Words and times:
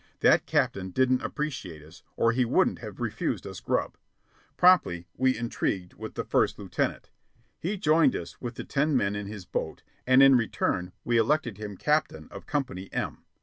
That 0.21 0.47
captain 0.47 0.89
didn't 0.89 1.21
appreciate 1.21 1.83
us, 1.83 2.01
or 2.17 2.31
he 2.31 2.43
wouldn't 2.43 2.79
have 2.79 2.99
refused 2.99 3.45
us 3.45 3.59
grub. 3.59 3.97
Promptly 4.57 5.05
we 5.15 5.37
intrigued 5.37 5.93
with 5.93 6.15
the 6.15 6.23
first 6.23 6.57
lieutenant. 6.57 7.11
He 7.59 7.77
joined 7.77 8.15
us 8.15 8.41
with 8.41 8.55
the 8.55 8.63
ten 8.63 8.97
men 8.97 9.15
in 9.15 9.27
his 9.27 9.45
boat, 9.45 9.83
and 10.07 10.23
in 10.23 10.33
return 10.35 10.91
we 11.03 11.19
elected 11.19 11.59
him 11.59 11.77
captain 11.77 12.27
of 12.31 12.47
Company 12.47 12.91
M. 12.91 13.25